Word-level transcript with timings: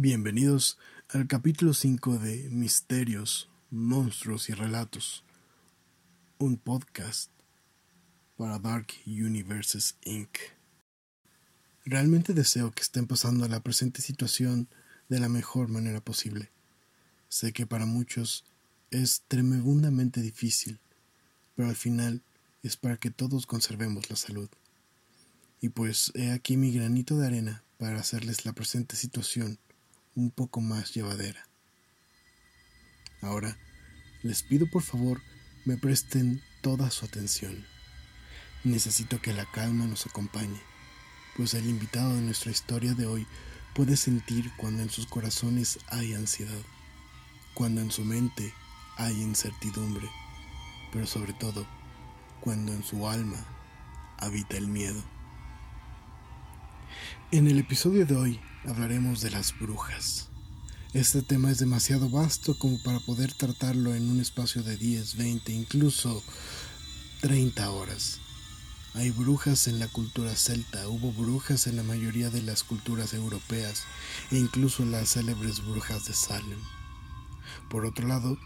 Bienvenidos 0.00 0.78
al 1.08 1.26
capítulo 1.26 1.74
5 1.74 2.18
de 2.18 2.48
Misterios, 2.50 3.48
Monstruos 3.72 4.48
y 4.48 4.52
Relatos, 4.52 5.24
un 6.38 6.56
podcast 6.56 7.32
para 8.36 8.60
Dark 8.60 8.86
Universes 9.06 9.96
Inc. 10.04 10.38
Realmente 11.84 12.32
deseo 12.32 12.70
que 12.70 12.82
estén 12.82 13.08
pasando 13.08 13.48
la 13.48 13.58
presente 13.58 14.00
situación 14.00 14.68
de 15.08 15.18
la 15.18 15.28
mejor 15.28 15.66
manera 15.66 16.00
posible. 16.00 16.52
Sé 17.28 17.52
que 17.52 17.66
para 17.66 17.84
muchos 17.84 18.44
es 18.92 19.24
tremendamente 19.26 20.22
difícil, 20.22 20.78
pero 21.56 21.70
al 21.70 21.76
final 21.76 22.22
es 22.62 22.76
para 22.76 22.98
que 22.98 23.10
todos 23.10 23.46
conservemos 23.46 24.10
la 24.10 24.14
salud. 24.14 24.48
Y 25.60 25.70
pues 25.70 26.12
he 26.14 26.30
aquí 26.30 26.56
mi 26.56 26.70
granito 26.70 27.18
de 27.18 27.26
arena 27.26 27.64
para 27.78 27.98
hacerles 27.98 28.44
la 28.44 28.52
presente 28.52 28.94
situación 28.94 29.58
un 30.18 30.32
poco 30.32 30.60
más 30.60 30.92
llevadera. 30.94 31.48
Ahora, 33.22 33.56
les 34.24 34.42
pido 34.42 34.68
por 34.68 34.82
favor 34.82 35.22
me 35.64 35.76
presten 35.76 36.42
toda 36.60 36.90
su 36.90 37.04
atención. 37.04 37.64
Necesito 38.64 39.22
que 39.22 39.32
la 39.32 39.48
calma 39.52 39.86
nos 39.86 40.06
acompañe, 40.06 40.60
pues 41.36 41.54
el 41.54 41.66
invitado 41.68 42.16
de 42.16 42.22
nuestra 42.22 42.50
historia 42.50 42.94
de 42.94 43.06
hoy 43.06 43.28
puede 43.74 43.96
sentir 43.96 44.50
cuando 44.56 44.82
en 44.82 44.90
sus 44.90 45.06
corazones 45.06 45.78
hay 45.86 46.14
ansiedad, 46.14 46.62
cuando 47.54 47.80
en 47.80 47.92
su 47.92 48.04
mente 48.04 48.52
hay 48.96 49.14
incertidumbre, 49.22 50.08
pero 50.92 51.06
sobre 51.06 51.32
todo 51.32 51.64
cuando 52.40 52.72
en 52.72 52.82
su 52.82 53.06
alma 53.06 53.38
habita 54.18 54.56
el 54.56 54.66
miedo. 54.66 55.17
En 57.30 57.46
el 57.46 57.58
episodio 57.58 58.06
de 58.06 58.16
hoy 58.16 58.40
hablaremos 58.66 59.20
de 59.20 59.30
las 59.30 59.58
brujas. 59.58 60.28
Este 60.94 61.22
tema 61.22 61.50
es 61.50 61.58
demasiado 61.58 62.08
vasto 62.08 62.58
como 62.58 62.82
para 62.82 63.00
poder 63.00 63.34
tratarlo 63.34 63.94
en 63.94 64.10
un 64.10 64.20
espacio 64.20 64.62
de 64.62 64.76
10, 64.76 65.16
20, 65.16 65.52
incluso 65.52 66.22
30 67.20 67.70
horas. 67.70 68.20
Hay 68.94 69.10
brujas 69.10 69.68
en 69.68 69.78
la 69.78 69.88
cultura 69.88 70.34
celta, 70.34 70.88
hubo 70.88 71.12
brujas 71.12 71.66
en 71.66 71.76
la 71.76 71.82
mayoría 71.82 72.30
de 72.30 72.40
las 72.40 72.64
culturas 72.64 73.12
europeas 73.12 73.84
e 74.30 74.38
incluso 74.38 74.84
las 74.84 75.10
célebres 75.10 75.64
brujas 75.64 76.06
de 76.06 76.14
Salem. 76.14 76.58
Por 77.68 77.84
otro 77.84 78.08
lado, 78.08 78.38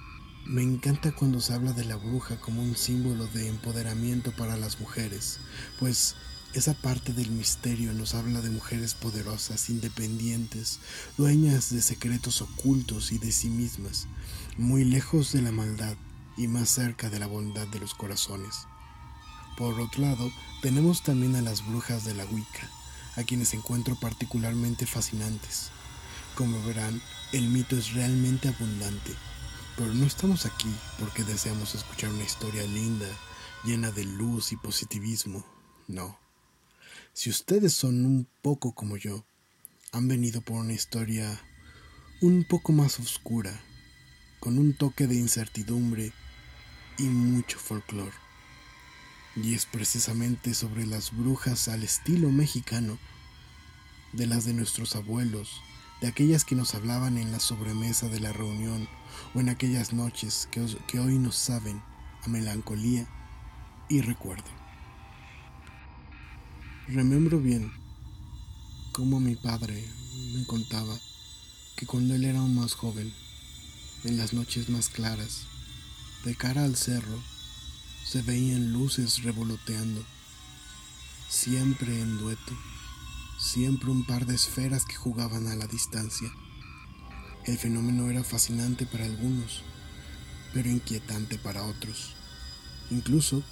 me 0.45 0.63
encanta 0.63 1.13
cuando 1.13 1.41
se 1.41 1.55
habla 1.55 1.73
de 1.73 1.85
la 1.85 1.97
bruja 1.97 2.41
como 2.41 2.63
un 2.63 2.77
símbolo 2.77 3.27
de 3.29 3.49
empoderamiento 3.49 4.33
para 4.33 4.57
las 4.57 4.81
mujeres, 4.81 5.39
pues 5.79 6.17
esa 6.55 6.75
parte 6.75 7.15
del 7.15 7.31
misterio 7.31 7.95
nos 7.95 8.15
habla 8.15 8.43
de 8.43 8.51
mujeres 8.51 8.95
poderosas, 8.95 9.71
independientes, 9.71 10.81
dueñas 11.17 11.71
de 11.71 11.81
secretos 11.81 12.43
ocultos 12.43 13.11
y 13.11 13.19
de 13.19 13.33
sí 13.33 13.49
mismas, 13.49 14.07
muy 14.59 14.85
lejos 14.85 15.33
de 15.33 15.41
la 15.41 15.51
maldad 15.51 15.97
y 16.37 16.49
más 16.49 16.69
cerca 16.69 17.09
de 17.09 17.19
la 17.19 17.27
bondad 17.27 17.67
de 17.69 17.81
los 17.81 17.95
corazones. 17.95 18.67
Por 19.57 19.81
otro 19.81 20.03
lado, 20.03 20.31
tenemos 20.61 21.03
también 21.03 21.37
a 21.37 21.43
las 21.43 21.67
brujas 21.67 22.05
de 22.05 22.15
la 22.15 22.27
Wicca, 22.27 22.69
a 23.17 23.23
quienes 23.23 23.55
encuentro 23.55 23.97
particularmente 23.97 24.85
fascinantes. 24.85 25.71
Como 26.35 26.63
verán, 26.65 27.01
el 27.33 27.49
mito 27.49 27.77
es 27.77 27.95
realmente 27.95 28.49
abundante, 28.49 29.15
pero 29.77 29.93
no 29.95 30.05
estamos 30.05 30.45
aquí 30.45 30.71
porque 30.99 31.25
deseamos 31.25 31.75
escuchar 31.75 32.11
una 32.11 32.25
historia 32.25 32.63
linda, 32.65 33.09
llena 33.65 33.91
de 33.91 34.05
luz 34.05 34.53
y 34.53 34.57
positivismo, 34.57 35.45
no. 35.89 36.22
Si 37.13 37.31
ustedes 37.31 37.73
son 37.73 38.07
un 38.07 38.29
poco 38.43 38.75
como 38.75 38.97
yo, 38.97 39.25
han 39.93 40.09
venido 40.09 40.41
por 40.41 40.57
una 40.57 40.73
historia 40.73 41.41
un 42.23 42.45
poco 42.45 42.73
más 42.73 42.99
oscura, 43.01 43.61
con 44.41 44.59
un 44.59 44.75
toque 44.75 45.07
de 45.07 45.17
incertidumbre 45.17 46.13
y 46.99 47.05
mucho 47.05 47.59
folclore. 47.59 48.15
Y 49.37 49.55
es 49.55 49.67
precisamente 49.67 50.55
sobre 50.55 50.87
las 50.87 51.17
brujas 51.17 51.69
al 51.69 51.83
estilo 51.83 52.31
mexicano, 52.31 52.99
de 54.13 54.27
las 54.27 54.45
de 54.45 54.53
nuestros 54.53 54.95
abuelos, 54.95 55.61
de 56.01 56.09
aquellas 56.09 56.45
que 56.45 56.55
nos 56.55 56.75
hablaban 56.75 57.19
en 57.19 57.33
la 57.33 57.41
sobremesa 57.41 58.09
de 58.09 58.21
la 58.21 58.33
reunión 58.33 58.89
o 59.35 59.41
en 59.41 59.49
aquellas 59.49 59.93
noches 59.93 60.49
que, 60.51 60.65
que 60.87 60.99
hoy 60.99 61.19
nos 61.19 61.37
saben 61.37 61.83
a 62.23 62.29
melancolía 62.29 63.07
y 63.89 64.01
recuerdo. 64.01 64.62
Remembro 66.95 67.41
bien 67.41 67.73
cómo 68.93 69.19
mi 69.19 69.35
padre 69.35 69.83
me 70.35 70.45
contaba 70.45 70.95
que 71.75 71.87
cuando 71.87 72.15
él 72.15 72.27
era 72.27 72.43
más 72.43 72.75
joven, 72.75 73.11
en 74.05 74.19
las 74.19 74.35
noches 74.35 74.69
más 74.69 74.91
claras, 74.91 75.47
de 76.23 76.35
cara 76.35 76.65
al 76.65 76.77
cerro, 76.77 77.19
se 78.05 78.21
veían 78.21 78.75
luces 78.75 79.23
revoloteando, 79.23 80.05
siempre 81.31 81.99
en 81.99 82.19
dueto, 82.19 82.53
siempre 83.39 83.91
un 83.91 84.05
par 84.05 84.27
de 84.27 84.35
esferas 84.35 84.85
que 84.85 84.97
jugaban 84.97 85.47
a 85.47 85.57
la 85.57 85.67
distancia. 85.67 86.31
El 87.47 87.57
fenómeno 87.57 88.11
era 88.11 88.23
fascinante 88.23 88.85
para 88.85 89.07
algunos, 89.07 89.63
pero 90.53 90.69
inquietante 90.69 91.39
para 91.39 91.65
otros. 91.65 92.17
Incluso 92.91 93.43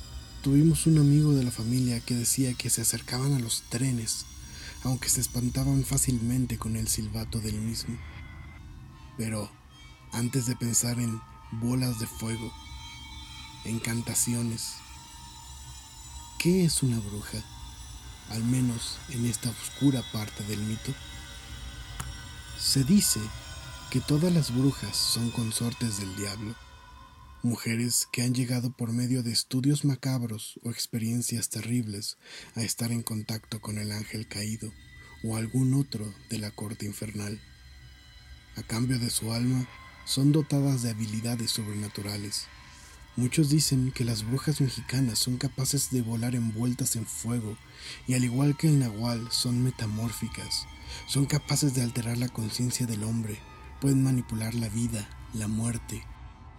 Tuvimos 0.43 0.87
un 0.87 0.97
amigo 0.97 1.35
de 1.35 1.45
la 1.45 1.51
familia 1.51 2.01
que 2.01 2.15
decía 2.15 2.55
que 2.55 2.71
se 2.71 2.81
acercaban 2.81 3.35
a 3.35 3.39
los 3.39 3.61
trenes, 3.69 4.25
aunque 4.85 5.11
se 5.11 5.21
espantaban 5.21 5.85
fácilmente 5.85 6.57
con 6.57 6.77
el 6.77 6.89
silbato 6.89 7.41
del 7.41 7.61
mismo. 7.61 7.99
Pero 9.19 9.51
antes 10.13 10.47
de 10.47 10.57
pensar 10.57 10.99
en 10.99 11.21
bolas 11.53 12.01
de 12.01 12.07
fuego, 12.07 12.51
encantaciones, 13.67 14.77
¿qué 16.39 16.65
es 16.65 16.83
una 16.83 16.99
bruja? 17.01 17.45
Al 18.31 18.43
menos 18.43 18.97
en 19.11 19.27
esta 19.27 19.51
oscura 19.51 20.03
parte 20.11 20.43
del 20.45 20.61
mito. 20.61 20.95
Se 22.59 22.83
dice 22.85 23.21
que 23.91 24.01
todas 24.01 24.33
las 24.33 24.57
brujas 24.57 24.97
son 24.97 25.31
consortes 25.33 25.99
del 25.99 26.17
diablo 26.17 26.55
mujeres 27.43 28.07
que 28.13 28.23
han 28.23 28.35
llegado 28.35 28.71
por 28.71 28.93
medio 28.93 29.23
de 29.23 29.33
estudios 29.33 29.87
macabros 29.87 30.61
o 30.63 30.71
experiencias 30.71 31.49
terribles 31.49 32.19
a 32.55 32.63
estar 32.63 32.93
en 32.93 33.03
contacto 33.03 33.61
con 33.61 33.79
el 33.79 33.93
ángel 33.93 34.29
caído 34.29 34.73
o 35.25 35.37
algún 35.37 35.73
otro 35.73 36.13
de 36.29 36.39
la 36.39 36.51
corte 36.51 36.85
infernal. 36.85 37.41
A 38.57 38.63
cambio 38.63 38.99
de 38.99 39.09
su 39.09 39.33
alma, 39.33 39.67
son 40.05 40.33
dotadas 40.33 40.83
de 40.83 40.91
habilidades 40.91 41.51
sobrenaturales. 41.51 42.47
Muchos 43.17 43.49
dicen 43.49 43.91
que 43.91 44.05
las 44.05 44.27
brujas 44.27 44.61
mexicanas 44.61 45.19
son 45.19 45.39
capaces 45.39 45.91
de 45.91 46.03
volar 46.03 46.35
envueltas 46.35 46.97
en 46.97 47.07
fuego 47.07 47.57
y 48.07 48.15
al 48.15 48.25
igual 48.25 48.57
que 48.57 48.69
el 48.69 48.79
nahual 48.79 49.29
son 49.31 49.63
metamórficas, 49.63 50.67
son 51.07 51.25
capaces 51.25 51.75
de 51.75 51.83
alterar 51.83 52.19
la 52.19 52.29
conciencia 52.29 52.87
del 52.87 53.03
hombre, 53.03 53.39
pueden 53.81 54.03
manipular 54.03 54.55
la 54.55 54.69
vida, 54.69 55.09
la 55.33 55.49
muerte 55.49 56.05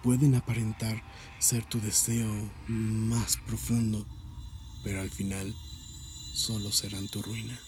pueden 0.03 0.35
aparentar 0.35 1.03
ser 1.39 1.65
tu 1.65 1.79
deseo 1.79 2.31
más 2.67 3.37
profundo, 3.37 4.05
pero 4.83 5.01
al 5.01 5.09
final 5.09 5.55
solo 6.33 6.71
serán 6.71 7.07
tu 7.07 7.21
ruina. 7.21 7.59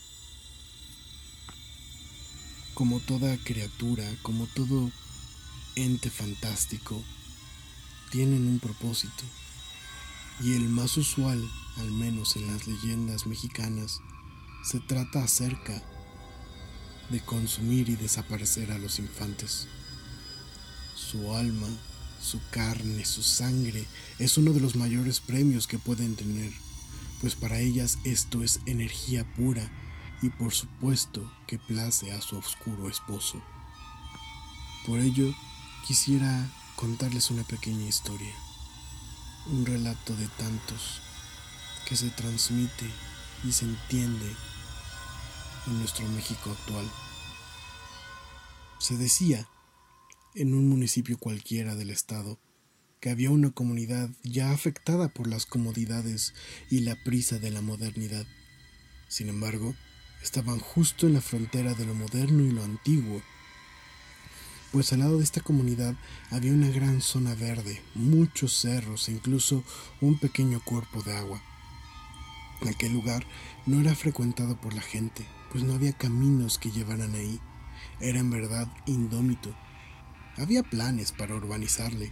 Como 2.74 3.00
toda 3.00 3.38
criatura, 3.38 4.04
como 4.24 4.48
todo 4.48 4.92
ente 5.76 6.10
fantástico, 6.10 7.02
tienen 8.12 8.48
un 8.48 8.60
propósito, 8.60 9.24
y 10.42 10.54
el 10.54 10.70
más 10.70 10.98
usual, 10.98 11.48
al 11.78 11.92
menos 11.92 12.36
en 12.36 12.48
las 12.48 12.68
leyendas 12.68 13.28
mexicanas, 13.28 14.00
se 14.64 14.80
trata 14.80 15.24
acerca 15.24 15.84
de 17.10 17.20
consumir 17.20 17.90
y 17.90 17.96
desaparecer 17.96 18.72
a 18.72 18.80
los 18.80 18.98
infantes. 18.98 19.68
Su 20.96 21.36
alma 21.36 21.68
su 22.24 22.40
carne, 22.52 23.04
su 23.06 23.22
sangre, 23.22 23.86
es 24.18 24.38
uno 24.38 24.54
de 24.54 24.62
los 24.62 24.76
mayores 24.76 25.20
premios 25.20 25.68
que 25.68 25.78
pueden 25.78 26.16
tener, 26.16 26.52
pues 27.20 27.36
para 27.36 27.60
ellas 27.60 28.00
esto 28.06 28.44
es 28.44 28.62
energía 28.66 29.26
pura 29.36 29.70
y 30.22 30.30
por 30.30 30.54
supuesto 30.54 31.30
que 31.48 31.60
place 31.60 32.14
a 32.14 32.22
su 32.22 32.38
oscuro 32.38 32.90
esposo. 32.90 33.44
Por 34.88 35.00
ello, 35.00 35.34
quisiera 35.86 36.50
contarles 36.78 37.30
una 37.30 37.44
pequeña 37.44 37.86
historia, 37.86 38.34
un 39.48 39.66
relato 39.66 40.16
de 40.16 40.28
tantos 40.30 41.02
que 41.86 41.98
se 41.98 42.10
transmite 42.10 42.90
y 43.44 43.52
se 43.52 43.66
entiende 43.66 44.34
en 45.68 45.80
nuestro 45.80 46.08
México 46.08 46.52
actual. 46.52 46.90
Se 48.80 48.96
decía 48.96 49.46
en 50.36 50.54
un 50.54 50.68
municipio 50.68 51.18
cualquiera 51.18 51.76
del 51.76 51.90
estado, 51.90 52.40
que 53.00 53.10
había 53.10 53.32
una 53.32 53.52
comunidad 53.52 54.10
ya 54.24 54.52
afectada 54.52 55.10
por 55.10 55.28
las 55.28 55.46
comodidades 55.46 56.34
y 56.70 56.82
la 56.82 56.96
prisa 57.04 57.40
de 57.40 57.52
la 57.52 57.62
modernidad. 57.62 58.26
Sin 59.08 59.30
embargo, 59.30 59.76
estaban 60.24 60.60
justo 60.60 61.06
en 61.06 61.14
la 61.14 61.22
frontera 61.22 61.74
de 61.74 61.86
lo 61.86 61.94
moderno 61.94 62.44
y 62.44 62.52
lo 62.52 62.64
antiguo, 62.64 63.22
pues 64.72 64.92
al 64.92 65.00
lado 65.00 65.20
de 65.20 65.24
esta 65.24 65.42
comunidad 65.42 65.96
había 66.32 66.52
una 66.52 66.70
gran 66.70 67.00
zona 67.00 67.36
verde, 67.36 67.82
muchos 67.94 68.60
cerros 68.60 69.08
e 69.08 69.12
incluso 69.12 69.64
un 70.02 70.18
pequeño 70.18 70.62
cuerpo 70.66 71.04
de 71.04 71.14
agua. 71.16 71.44
Aquel 72.68 72.94
lugar 72.94 73.24
no 73.66 73.82
era 73.82 73.94
frecuentado 73.94 74.60
por 74.60 74.74
la 74.74 74.82
gente, 74.82 75.28
pues 75.52 75.64
no 75.64 75.74
había 75.74 75.94
caminos 75.94 76.58
que 76.58 76.72
llevaran 76.72 77.14
ahí. 77.14 77.40
Era 78.00 78.20
en 78.20 78.32
verdad 78.32 78.68
indómito. 78.88 79.56
Había 80.38 80.64
planes 80.64 81.12
para 81.12 81.36
urbanizarle, 81.36 82.12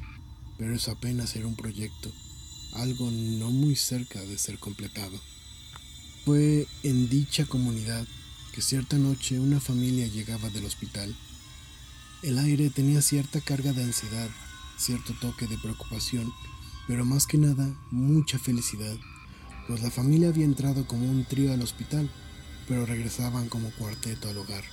pero 0.57 0.75
eso 0.75 0.91
apenas 0.91 1.35
era 1.35 1.47
un 1.47 1.56
proyecto, 1.56 2.12
algo 2.73 3.09
no 3.12 3.51
muy 3.51 3.75
cerca 3.75 4.21
de 4.21 4.38
ser 4.38 4.59
completado. 4.59 5.19
Fue 6.25 6.68
en 6.83 7.09
dicha 7.09 7.45
comunidad 7.45 8.06
que 8.53 8.62
cierta 8.62 8.97
noche 8.97 9.39
una 9.39 9.59
familia 9.59 10.07
llegaba 10.07 10.50
del 10.50 10.65
hospital 10.65 11.15
el 12.23 12.38
aire 12.38 12.69
tenía 12.69 13.01
cierta 13.01 13.41
carga 13.41 13.73
de 13.73 13.83
ansiedad, 13.83 14.29
cierto 14.77 15.13
toque 15.19 15.47
de 15.47 15.57
preocupación, 15.57 16.31
pero 16.88 17.03
más 17.03 17.25
que 17.25 17.39
nada 17.39 17.75
mucha 17.89 18.38
felicidad, 18.38 18.95
pues 19.67 19.81
la 19.81 19.89
familia 19.89 20.29
había 20.29 20.45
entrado 20.45 20.85
como 20.85 21.09
un 21.09 21.25
trío 21.25 21.51
al 21.51 21.63
hospital, 21.63 22.12
pero 22.67 22.85
regresaban 22.85 23.50
como 23.50 23.71
cuarteto 23.71 24.29
al 24.29 24.38
hogar, 24.38 24.63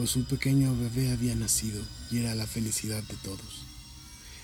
pues 0.00 0.16
un 0.16 0.24
pequeño 0.24 0.74
bebé 0.74 1.12
había 1.12 1.34
nacido 1.34 1.84
y 2.10 2.20
era 2.20 2.34
la 2.34 2.46
felicidad 2.46 3.02
de 3.02 3.16
todos. 3.16 3.66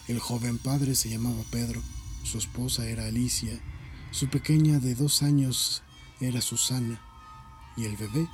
El 0.06 0.18
joven 0.18 0.58
padre 0.58 0.94
se 0.94 1.08
llamaba 1.08 1.42
Pedro, 1.50 1.80
su 2.24 2.36
esposa 2.36 2.86
era 2.86 3.06
Alicia, 3.06 3.58
su 4.10 4.28
pequeña 4.28 4.80
de 4.80 4.94
dos 4.94 5.22
años 5.22 5.82
era 6.20 6.42
Susana, 6.42 7.00
y 7.74 7.86
el 7.86 7.96
bebé 7.96 8.28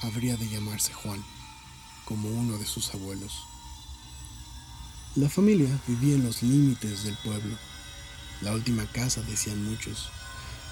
habría 0.00 0.38
de 0.38 0.48
llamarse 0.48 0.94
Juan 0.94 1.22
como 2.06 2.30
uno 2.30 2.56
de 2.56 2.64
sus 2.64 2.94
abuelos. 2.94 3.34
La 5.14 5.28
familia 5.28 5.78
vivía 5.86 6.14
en 6.14 6.24
los 6.24 6.42
límites 6.42 7.04
del 7.04 7.18
pueblo, 7.18 7.54
la 8.40 8.54
última 8.54 8.86
casa, 8.92 9.20
decían 9.20 9.62
muchos, 9.62 10.08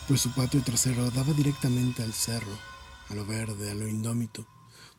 pues 0.09 0.23
su 0.23 0.33
patio 0.33 0.63
trasero 0.63 1.11
daba 1.11 1.35
directamente 1.35 2.03
al 2.03 2.15
cerro, 2.15 2.59
a 3.11 3.15
lo 3.15 3.27
verde, 3.27 3.71
a 3.71 3.75
lo 3.75 3.87
indómito. 3.87 4.47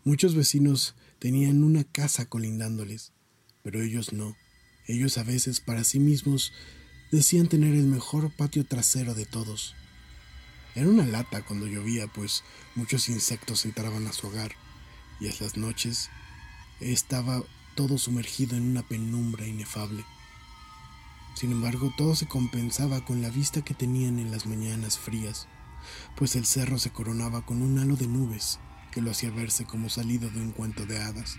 Muchos 0.07 0.35
vecinos 0.35 0.93
tenían 1.17 1.63
una 1.63 1.83
casa 1.83 2.29
colindándoles, 2.29 3.11
pero 3.63 3.81
ellos 3.81 4.13
no. 4.13 4.37
Ellos 4.85 5.17
a 5.17 5.23
veces 5.23 5.61
para 5.61 5.83
sí 5.83 5.99
mismos 5.99 6.53
decían 7.11 7.47
tener 7.47 7.73
el 7.73 7.87
mejor 7.87 8.31
patio 8.31 8.67
trasero 8.67 9.15
de 9.15 9.25
todos. 9.25 9.73
Era 10.75 10.87
una 10.87 11.07
lata 11.07 11.43
cuando 11.43 11.65
llovía, 11.65 12.05
pues 12.05 12.43
muchos 12.75 13.09
insectos 13.09 13.65
entraban 13.65 14.05
a 14.05 14.13
su 14.13 14.27
hogar, 14.27 14.51
y 15.19 15.27
a 15.27 15.33
las 15.39 15.57
noches 15.57 16.11
estaba 16.81 17.41
todo 17.73 17.97
sumergido 17.97 18.55
en 18.55 18.69
una 18.69 18.87
penumbra 18.87 19.47
inefable. 19.47 20.05
Sin 21.33 21.51
embargo, 21.51 21.91
todo 21.97 22.15
se 22.15 22.27
compensaba 22.27 23.03
con 23.03 23.23
la 23.23 23.31
vista 23.31 23.63
que 23.63 23.73
tenían 23.73 24.19
en 24.19 24.29
las 24.29 24.45
mañanas 24.45 24.99
frías, 24.99 25.47
pues 26.15 26.35
el 26.35 26.45
cerro 26.45 26.77
se 26.77 26.91
coronaba 26.91 27.43
con 27.43 27.63
un 27.63 27.79
halo 27.79 27.95
de 27.95 28.05
nubes 28.05 28.59
que 28.95 29.01
lo 29.01 29.11
hacía 29.11 29.29
verse 29.29 29.65
como 29.65 29.89
salido 29.89 30.31
de 30.31 30.41
un 30.41 30.51
cuento 30.51 30.87
de 30.87 30.97
hadas, 30.97 31.35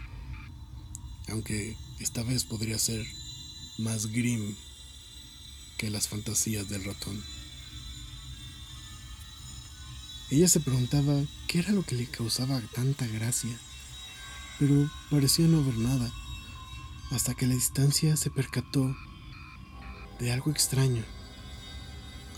aunque 1.28 1.76
esta 1.98 2.22
vez 2.22 2.44
podría 2.44 2.78
ser 2.78 3.04
más 3.78 4.06
grim 4.12 4.54
que 5.76 5.90
las 5.90 6.06
fantasías 6.06 6.68
del 6.68 6.84
ratón. 6.84 7.20
Ella 10.30 10.48
se 10.48 10.60
preguntaba 10.60 11.20
qué 11.48 11.58
era 11.58 11.72
lo 11.72 11.82
que 11.82 11.96
le 11.96 12.06
causaba 12.06 12.60
tanta 12.72 13.08
gracia 13.08 13.58
pero 14.58 14.90
parecía 15.10 15.46
no 15.46 15.58
haber 15.58 15.76
nada, 15.76 16.10
hasta 17.10 17.34
que 17.34 17.46
la 17.46 17.54
distancia 17.54 18.16
se 18.16 18.30
percató 18.30 18.96
de 20.18 20.32
algo 20.32 20.50
extraño. 20.50 21.04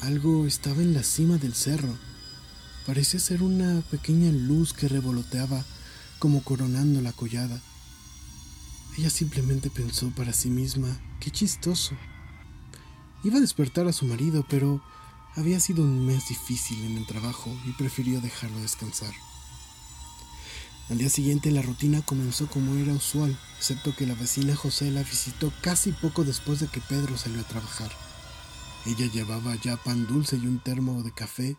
Algo 0.01 0.47
estaba 0.47 0.83
en 0.83 0.95
la 0.95 1.03
cima 1.03 1.39
del 1.39 1.55
cerro. 1.55 1.97
Parecía 2.89 3.21
ser 3.21 3.43
una 3.43 3.83
pequeña 3.91 4.33
luz 4.33 4.73
que 4.73 4.89
revoloteaba 4.89 5.63
como 6.19 6.43
coronando 6.43 7.03
la 7.03 7.13
collada. 7.13 7.61
Ella 8.97 9.11
simplemente 9.11 9.69
pensó 9.69 10.09
para 10.17 10.33
sí 10.33 10.49
misma, 10.49 10.99
qué 11.21 11.31
chistoso. 11.31 11.95
Iba 13.25 13.37
a 13.37 13.41
despertar 13.43 13.87
a 13.89 13.93
su 13.93 14.07
marido, 14.07 14.43
pero 14.49 14.83
había 15.37 15.61
sido 15.61 15.83
un 15.83 16.07
mes 16.07 16.31
difícil 16.31 16.83
en 16.83 16.97
el 16.97 17.07
trabajo 17.07 17.55
y 17.67 17.73
prefirió 17.73 18.23
dejarlo 18.23 18.59
descansar. 18.61 19.13
Al 20.89 20.97
día 20.97 21.11
siguiente 21.11 21.51
la 21.51 21.61
rutina 21.61 22.01
comenzó 22.01 22.47
como 22.47 22.75
era 22.77 22.95
usual, 22.95 23.39
excepto 23.59 23.95
que 23.95 24.07
la 24.07 24.15
vecina 24.15 24.57
José 24.57 24.91
la 24.91 25.03
visitó 25.03 25.53
casi 25.61 25.93
poco 25.93 26.25
después 26.25 26.61
de 26.61 26.69
que 26.69 26.81
Pedro 26.81 27.19
salió 27.19 27.43
a 27.43 27.49
trabajar. 27.49 27.93
Ella 28.87 29.13
llevaba 29.13 29.57
ya 29.57 29.77
pan 29.77 30.07
dulce 30.07 30.39
y 30.39 30.47
un 30.47 30.59
termo 30.59 31.03
de 31.03 31.13
café, 31.13 31.59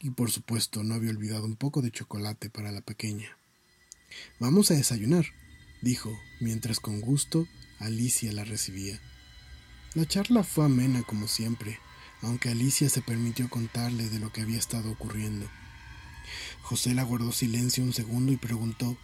y 0.00 0.10
por 0.10 0.30
supuesto 0.30 0.82
no 0.82 0.94
había 0.94 1.10
olvidado 1.10 1.44
un 1.44 1.56
poco 1.56 1.82
de 1.82 1.90
chocolate 1.90 2.50
para 2.50 2.72
la 2.72 2.80
pequeña. 2.80 3.36
Vamos 4.38 4.70
a 4.70 4.74
desayunar, 4.74 5.26
dijo, 5.82 6.16
mientras 6.40 6.80
con 6.80 7.00
gusto 7.00 7.46
Alicia 7.78 8.32
la 8.32 8.44
recibía. 8.44 9.00
La 9.94 10.06
charla 10.06 10.42
fue 10.44 10.64
amena 10.64 11.02
como 11.02 11.28
siempre, 11.28 11.78
aunque 12.22 12.48
Alicia 12.48 12.88
se 12.88 13.02
permitió 13.02 13.48
contarle 13.48 14.08
de 14.08 14.18
lo 14.18 14.32
que 14.32 14.40
había 14.40 14.58
estado 14.58 14.90
ocurriendo. 14.90 15.48
José 16.62 16.94
la 16.94 17.02
guardó 17.02 17.32
silencio 17.32 17.84
un 17.84 17.92
segundo 17.92 18.32
y 18.32 18.36
preguntó, 18.36 18.96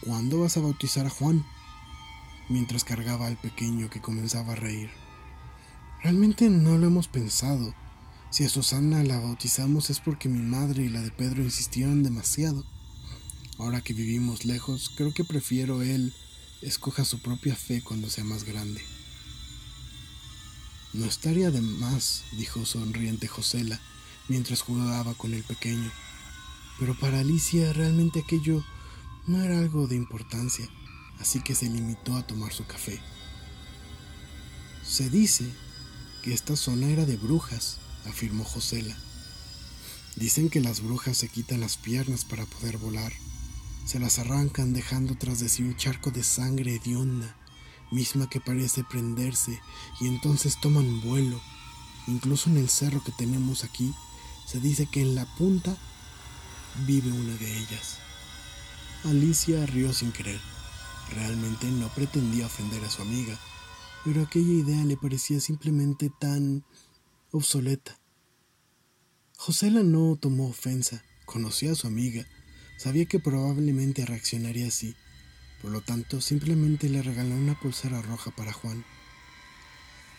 ¿Cuándo 0.00 0.40
vas 0.40 0.56
a 0.56 0.60
bautizar 0.60 1.06
a 1.06 1.10
Juan? 1.10 1.44
mientras 2.48 2.84
cargaba 2.84 3.26
al 3.26 3.36
pequeño 3.36 3.88
que 3.90 4.00
comenzaba 4.00 4.52
a 4.52 4.56
reír. 4.56 4.90
Realmente 6.02 6.50
no 6.50 6.76
lo 6.76 6.86
hemos 6.86 7.08
pensado. 7.08 7.74
Si 8.34 8.42
a 8.42 8.48
Susana 8.48 9.04
la 9.04 9.20
bautizamos 9.20 9.90
es 9.90 10.00
porque 10.00 10.28
mi 10.28 10.42
madre 10.42 10.82
y 10.82 10.88
la 10.88 11.00
de 11.02 11.12
Pedro 11.12 11.44
insistieron 11.44 12.02
demasiado. 12.02 12.64
Ahora 13.58 13.80
que 13.80 13.94
vivimos 13.94 14.44
lejos, 14.44 14.90
creo 14.96 15.14
que 15.14 15.22
prefiero 15.22 15.82
él 15.82 16.12
escoja 16.60 17.04
su 17.04 17.20
propia 17.20 17.54
fe 17.54 17.80
cuando 17.80 18.10
sea 18.10 18.24
más 18.24 18.42
grande. 18.42 18.82
No 20.94 21.04
estaría 21.04 21.52
de 21.52 21.60
más, 21.60 22.24
dijo 22.32 22.66
sonriente 22.66 23.28
Josela, 23.28 23.80
mientras 24.26 24.62
jugaba 24.62 25.14
con 25.14 25.32
el 25.32 25.44
pequeño. 25.44 25.92
Pero 26.80 26.98
para 26.98 27.20
Alicia 27.20 27.72
realmente 27.72 28.18
aquello 28.18 28.64
no 29.28 29.44
era 29.44 29.60
algo 29.60 29.86
de 29.86 29.94
importancia, 29.94 30.68
así 31.20 31.38
que 31.38 31.54
se 31.54 31.70
limitó 31.70 32.16
a 32.16 32.26
tomar 32.26 32.52
su 32.52 32.66
café. 32.66 33.00
Se 34.82 35.08
dice 35.08 35.48
que 36.24 36.34
esta 36.34 36.56
zona 36.56 36.88
era 36.88 37.06
de 37.06 37.16
brujas, 37.16 37.78
afirmó 38.06 38.44
Josela. 38.44 38.96
Dicen 40.16 40.48
que 40.48 40.60
las 40.60 40.80
brujas 40.80 41.16
se 41.16 41.28
quitan 41.28 41.60
las 41.60 41.76
piernas 41.76 42.24
para 42.24 42.46
poder 42.46 42.78
volar. 42.78 43.12
Se 43.84 43.98
las 43.98 44.18
arrancan 44.18 44.72
dejando 44.72 45.16
tras 45.16 45.40
de 45.40 45.48
sí 45.48 45.62
un 45.62 45.76
charco 45.76 46.10
de 46.10 46.22
sangre 46.22 46.76
hedionda, 46.76 47.36
misma 47.90 48.28
que 48.28 48.40
parece 48.40 48.84
prenderse, 48.84 49.60
y 50.00 50.06
entonces 50.06 50.60
toman 50.60 51.00
vuelo. 51.00 51.40
Incluso 52.06 52.48
en 52.50 52.58
el 52.58 52.68
cerro 52.68 53.02
que 53.02 53.12
tenemos 53.12 53.64
aquí, 53.64 53.92
se 54.46 54.60
dice 54.60 54.86
que 54.86 55.00
en 55.00 55.14
la 55.14 55.26
punta 55.36 55.76
vive 56.86 57.10
una 57.10 57.34
de 57.34 57.58
ellas. 57.58 57.98
Alicia 59.04 59.66
rió 59.66 59.92
sin 59.92 60.12
querer. 60.12 60.40
Realmente 61.10 61.66
no 61.66 61.88
pretendía 61.88 62.46
ofender 62.46 62.84
a 62.84 62.90
su 62.90 63.02
amiga, 63.02 63.38
pero 64.04 64.22
aquella 64.22 64.52
idea 64.52 64.84
le 64.84 64.96
parecía 64.96 65.40
simplemente 65.40 66.10
tan 66.18 66.64
obsoleta. 67.36 67.98
Josela 69.36 69.82
no 69.82 70.16
tomó 70.16 70.48
ofensa, 70.48 71.02
conocía 71.24 71.72
a 71.72 71.74
su 71.74 71.88
amiga, 71.88 72.24
sabía 72.78 73.06
que 73.06 73.18
probablemente 73.18 74.06
reaccionaría 74.06 74.68
así, 74.68 74.94
por 75.60 75.72
lo 75.72 75.80
tanto 75.80 76.20
simplemente 76.20 76.88
le 76.88 77.02
regaló 77.02 77.34
una 77.34 77.58
pulsera 77.58 78.00
roja 78.02 78.30
para 78.30 78.52
Juan. 78.52 78.84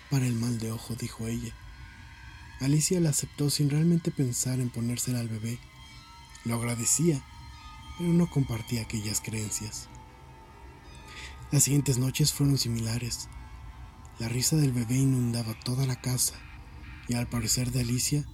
Para 0.10 0.28
el 0.28 0.34
mal 0.34 0.60
de 0.60 0.72
ojo, 0.72 0.96
dijo 0.96 1.28
ella. 1.28 1.56
Alicia 2.60 3.00
la 3.00 3.12
aceptó 3.12 3.50
sin 3.50 3.70
realmente 3.70 4.12
pensar 4.12 4.60
en 4.60 4.70
ponérsela 4.70 5.20
al 5.20 5.30
bebé 5.30 5.60
lo 6.44 6.56
agradecía, 6.56 7.24
pero 7.98 8.12
no 8.12 8.30
compartía 8.30 8.84
aquellas 8.84 9.20
creencias. 9.20 9.90
Las 11.52 11.64
siguientes 11.64 11.98
noches 11.98 12.34
fueron 12.34 12.60
similares. 12.60 13.30
La 14.20 14.30
risa 14.30 14.56
del 14.56 14.72
bebé 14.72 14.96
inundaba 14.96 15.60
toda 15.62 15.88
la 15.88 16.00
casa 16.00 16.36
y 17.08 17.16
al 17.16 17.30
parecer 17.30 17.72
de 17.72 17.82
Alicia, 17.82 18.26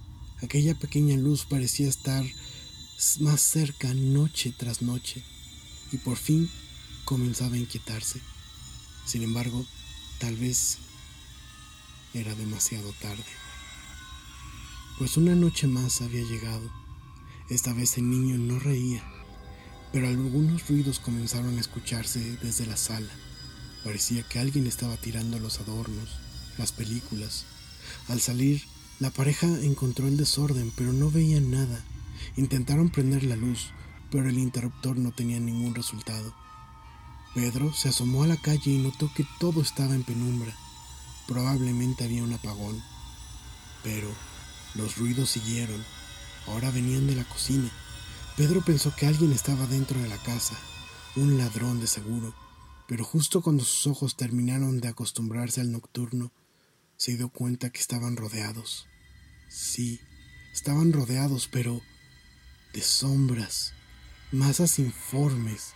aquella 0.42 0.78
pequeña 0.78 1.16
luz 1.16 1.44
parecía 1.44 1.88
estar 1.88 2.24
más 3.20 3.40
cerca 3.40 3.92
noche 3.94 4.54
tras 4.56 4.82
noche 4.82 5.22
y 5.90 5.98
por 5.98 6.16
fin 6.16 6.50
comenzaba 7.04 7.54
a 7.54 7.58
inquietarse. 7.58 8.20
Sin 9.04 9.22
embargo, 9.22 9.66
tal 10.18 10.36
vez 10.36 10.78
era 12.14 12.34
demasiado 12.34 12.92
tarde, 13.00 13.24
pues 14.98 15.16
una 15.16 15.34
noche 15.34 15.66
más 15.66 16.02
había 16.02 16.22
llegado 16.22 16.82
esta 17.52 17.74
vez 17.74 17.98
el 17.98 18.08
niño 18.08 18.38
no 18.38 18.58
reía, 18.58 19.04
pero 19.92 20.08
algunos 20.08 20.66
ruidos 20.68 20.98
comenzaron 21.00 21.58
a 21.58 21.60
escucharse 21.60 22.38
desde 22.40 22.64
la 22.64 22.78
sala. 22.78 23.12
Parecía 23.84 24.22
que 24.22 24.38
alguien 24.38 24.66
estaba 24.66 24.96
tirando 24.96 25.38
los 25.38 25.60
adornos, 25.60 26.16
las 26.56 26.72
películas. 26.72 27.44
Al 28.08 28.20
salir, 28.20 28.62
la 29.00 29.10
pareja 29.10 29.46
encontró 29.46 30.06
el 30.06 30.16
desorden, 30.16 30.72
pero 30.76 30.92
no 30.92 31.10
veían 31.10 31.50
nada. 31.50 31.84
Intentaron 32.36 32.90
prender 32.90 33.24
la 33.24 33.36
luz, 33.36 33.70
pero 34.10 34.28
el 34.28 34.38
interruptor 34.38 34.98
no 34.98 35.12
tenía 35.12 35.40
ningún 35.40 35.74
resultado. 35.74 36.34
Pedro 37.34 37.72
se 37.72 37.88
asomó 37.88 38.22
a 38.22 38.26
la 38.26 38.36
calle 38.36 38.70
y 38.70 38.78
notó 38.78 39.10
que 39.14 39.26
todo 39.40 39.62
estaba 39.62 39.94
en 39.94 40.02
penumbra. 40.02 40.54
Probablemente 41.26 42.04
había 42.04 42.22
un 42.22 42.32
apagón. 42.32 42.82
Pero 43.82 44.08
los 44.74 44.96
ruidos 44.98 45.30
siguieron. 45.30 45.82
Ahora 46.46 46.70
venían 46.70 47.06
de 47.06 47.16
la 47.16 47.24
cocina. 47.24 47.70
Pedro 48.36 48.62
pensó 48.62 48.94
que 48.96 49.06
alguien 49.06 49.32
estaba 49.32 49.66
dentro 49.66 50.00
de 50.00 50.08
la 50.08 50.16
casa, 50.16 50.56
un 51.16 51.36
ladrón 51.36 51.80
de 51.80 51.86
seguro, 51.86 52.34
pero 52.88 53.04
justo 53.04 53.42
cuando 53.42 53.62
sus 53.62 53.86
ojos 53.86 54.16
terminaron 54.16 54.80
de 54.80 54.88
acostumbrarse 54.88 55.60
al 55.60 55.70
nocturno, 55.70 56.32
se 56.96 57.16
dio 57.16 57.28
cuenta 57.28 57.70
que 57.70 57.80
estaban 57.80 58.16
rodeados. 58.16 58.86
Sí, 59.48 60.00
estaban 60.52 60.92
rodeados, 60.92 61.48
pero 61.48 61.82
de 62.72 62.80
sombras, 62.80 63.74
masas 64.30 64.78
informes, 64.78 65.74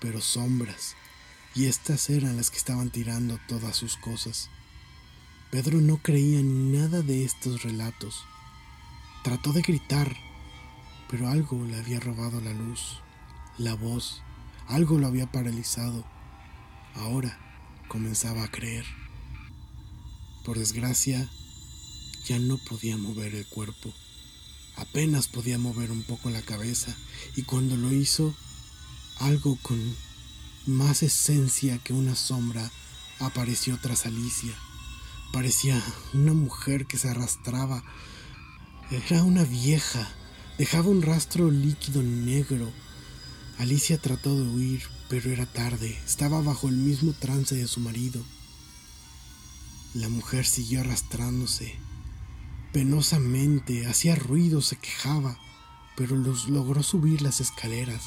pero 0.00 0.20
sombras, 0.20 0.96
y 1.54 1.66
estas 1.66 2.08
eran 2.10 2.36
las 2.36 2.50
que 2.50 2.58
estaban 2.58 2.90
tirando 2.90 3.38
todas 3.46 3.76
sus 3.76 3.96
cosas. 3.96 4.48
Pedro 5.50 5.80
no 5.80 5.98
creía 5.98 6.38
en 6.38 6.72
nada 6.72 7.02
de 7.02 7.24
estos 7.24 7.62
relatos. 7.62 8.24
Trató 9.24 9.52
de 9.52 9.62
gritar, 9.62 10.16
pero 11.10 11.28
algo 11.28 11.64
le 11.64 11.76
había 11.76 12.00
robado 12.00 12.40
la 12.40 12.52
luz, 12.52 13.00
la 13.58 13.74
voz, 13.74 14.22
algo 14.68 14.98
lo 14.98 15.08
había 15.08 15.26
paralizado. 15.30 16.06
Ahora 16.94 17.38
comenzaba 17.88 18.44
a 18.44 18.50
creer. 18.50 18.84
Por 20.44 20.58
desgracia, 20.58 21.28
ya 22.26 22.38
no 22.38 22.58
podía 22.58 22.96
mover 22.96 23.34
el 23.34 23.46
cuerpo. 23.46 23.92
Apenas 24.76 25.28
podía 25.28 25.58
mover 25.58 25.90
un 25.90 26.02
poco 26.02 26.30
la 26.30 26.42
cabeza 26.42 26.96
y 27.36 27.42
cuando 27.42 27.76
lo 27.76 27.92
hizo, 27.92 28.34
algo 29.18 29.58
con 29.62 29.78
más 30.66 31.02
esencia 31.02 31.78
que 31.78 31.92
una 31.92 32.14
sombra 32.14 32.70
apareció 33.18 33.78
tras 33.80 34.06
Alicia. 34.06 34.54
Parecía 35.32 35.80
una 36.14 36.32
mujer 36.32 36.86
que 36.86 36.98
se 36.98 37.08
arrastraba. 37.08 37.84
Era 38.90 39.22
una 39.22 39.44
vieja. 39.44 40.08
Dejaba 40.58 40.88
un 40.88 41.02
rastro 41.02 41.50
líquido 41.50 42.02
negro. 42.02 42.72
Alicia 43.58 43.98
trató 43.98 44.34
de 44.34 44.48
huir, 44.48 44.82
pero 45.08 45.30
era 45.30 45.46
tarde. 45.46 45.98
Estaba 46.04 46.40
bajo 46.40 46.68
el 46.68 46.76
mismo 46.76 47.12
trance 47.12 47.54
de 47.54 47.68
su 47.68 47.80
marido. 47.80 48.24
La 49.92 50.08
mujer 50.08 50.46
siguió 50.46 50.82
arrastrándose. 50.82 51.74
Penosamente, 52.72 53.88
hacía 53.88 54.14
ruido, 54.14 54.62
se 54.62 54.76
quejaba, 54.76 55.36
pero 55.96 56.14
los 56.14 56.48
logró 56.48 56.84
subir 56.84 57.22
las 57.22 57.40
escaleras. 57.40 58.04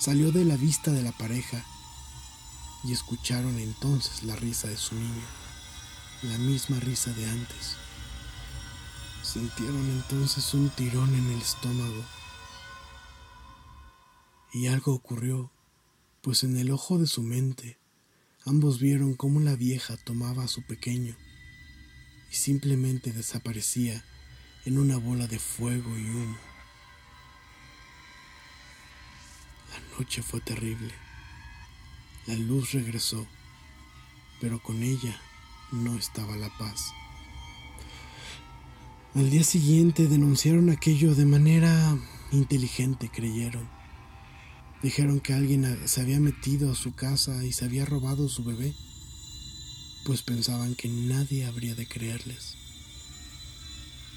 Salió 0.00 0.32
de 0.32 0.44
la 0.44 0.56
vista 0.56 0.90
de 0.90 1.02
la 1.04 1.12
pareja 1.12 1.64
y 2.82 2.92
escucharon 2.92 3.60
entonces 3.60 4.24
la 4.24 4.34
risa 4.34 4.66
de 4.66 4.76
su 4.76 4.96
niño, 4.96 5.24
la 6.22 6.36
misma 6.38 6.80
risa 6.80 7.12
de 7.12 7.30
antes. 7.30 7.76
Sintieron 9.22 9.88
entonces 9.90 10.52
un 10.52 10.68
tirón 10.70 11.14
en 11.14 11.30
el 11.30 11.40
estómago. 11.40 12.04
Y 14.52 14.66
algo 14.66 14.94
ocurrió, 14.94 15.52
pues 16.22 16.42
en 16.42 16.56
el 16.56 16.72
ojo 16.72 16.98
de 16.98 17.06
su 17.06 17.22
mente 17.22 17.78
ambos 18.46 18.78
vieron 18.78 19.14
cómo 19.14 19.40
la 19.40 19.56
vieja 19.56 19.96
tomaba 19.96 20.44
a 20.44 20.48
su 20.48 20.62
pequeño 20.62 21.16
y 22.30 22.34
simplemente 22.34 23.12
desaparecía 23.12 24.04
en 24.64 24.78
una 24.78 24.96
bola 24.96 25.26
de 25.26 25.38
fuego 25.38 25.96
y 25.98 26.08
humo. 26.08 26.38
La 29.70 29.98
noche 29.98 30.22
fue 30.22 30.40
terrible. 30.40 30.94
La 32.26 32.34
luz 32.34 32.72
regresó, 32.72 33.26
pero 34.40 34.62
con 34.62 34.82
ella 34.82 35.20
no 35.72 35.96
estaba 35.96 36.36
la 36.36 36.50
paz. 36.58 36.92
Al 39.14 39.30
día 39.30 39.44
siguiente 39.44 40.08
denunciaron 40.08 40.70
aquello 40.70 41.14
de 41.14 41.24
manera 41.24 41.96
inteligente, 42.32 43.10
creyeron. 43.12 43.73
Dijeron 44.84 45.18
que 45.18 45.34
alguien 45.34 45.88
se 45.88 46.00
había 46.00 46.20
metido 46.20 46.70
a 46.70 46.76
su 46.76 46.94
casa 46.94 47.44
y 47.44 47.52
se 47.52 47.64
había 47.64 47.84
robado 47.84 48.28
su 48.28 48.44
bebé 48.44 48.72
pues 50.04 50.22
pensaban 50.22 50.74
que 50.74 50.88
nadie 50.88 51.46
habría 51.46 51.74
de 51.74 51.88
creerles. 51.88 52.56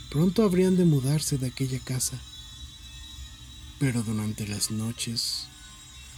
Pronto 0.10 0.44
habrían 0.44 0.76
de 0.76 0.86
mudarse 0.86 1.38
de 1.38 1.48
aquella 1.48 1.80
casa, 1.80 2.20
pero 3.80 4.04
durante 4.04 4.48
las 4.48 4.70
noches, 4.70 5.48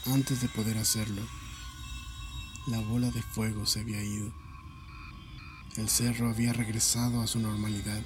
antes 0.07 0.41
de 0.41 0.49
poder 0.49 0.77
hacerlo, 0.77 1.21
la 2.67 2.79
bola 2.79 3.11
de 3.11 3.21
fuego 3.21 3.65
se 3.65 3.81
había 3.81 4.03
ido. 4.03 4.31
El 5.77 5.87
cerro 5.87 6.29
había 6.29 6.51
regresado 6.51 7.21
a 7.21 7.27
su 7.27 7.39
normalidad. 7.39 8.01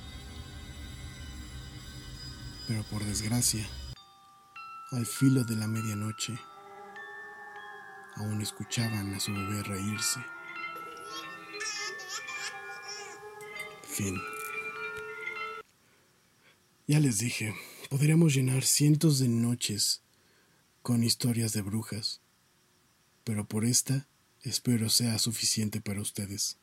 Pero 2.68 2.84
por 2.84 3.04
desgracia, 3.04 3.68
al 4.94 5.08
filo 5.08 5.44
de 5.44 5.56
la 5.56 5.68
medianoche, 5.68 6.40
aún 8.16 8.42
escuchaban 8.42 9.12
a 9.16 9.20
su 9.20 9.34
bebé 9.34 9.64
reírse. 9.64 10.20
Fin. 13.82 14.20
Ya 16.86 17.00
les 17.00 17.18
dije, 17.18 17.56
podríamos 17.90 18.36
llenar 18.36 18.64
cientos 18.64 19.18
de 19.18 19.30
noches 19.30 20.04
con 20.84 21.04
historias 21.04 21.54
de 21.54 21.62
brujas, 21.62 22.22
pero 23.24 23.48
por 23.48 23.66
esta 23.66 24.08
espero 24.44 24.90
sea 24.90 25.18
suficiente 25.18 25.82
para 25.82 26.02
ustedes. 26.02 26.60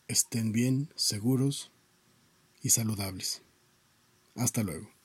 estén 0.08 0.52
bien, 0.52 0.92
seguros 0.96 1.70
y 2.62 2.70
saludables. 2.70 3.42
Hasta 4.34 4.62
luego. 4.62 4.95